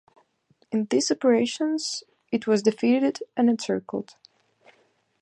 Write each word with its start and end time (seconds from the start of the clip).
In 0.71 0.85
these 0.85 1.11
operations 1.11 2.03
it 2.31 2.47
was 2.47 2.63
defeated 2.63 3.19
and 3.37 3.51
encircled. 3.51 4.15